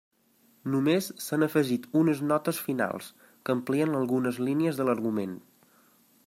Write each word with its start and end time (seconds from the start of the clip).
Només 0.75 1.09
s'han 1.25 1.45
afegit 1.47 1.85
unes 2.01 2.23
notes 2.31 2.61
finals, 2.69 3.11
que 3.43 3.55
amplien 3.57 4.01
algunes 4.01 4.41
línies 4.49 4.81
de 4.81 4.89
l'argument. 4.89 5.39